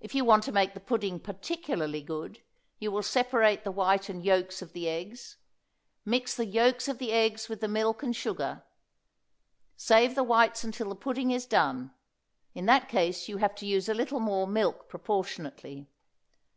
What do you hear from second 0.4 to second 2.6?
to make the pudding particularly good